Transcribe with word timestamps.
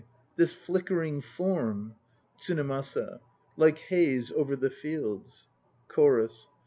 This 0.35 0.51
flickering 0.51 1.21
form... 1.21 1.93
TSUNEMASA. 2.39 3.19
Like 3.55 3.77
haze 3.77 4.31
over 4.31 4.55
the 4.55 4.71
fields. 4.71 5.47
CHORUS. 5.89 6.47